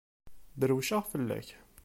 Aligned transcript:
Drewceɣ 0.59 1.01
fell-ak. 1.11 1.47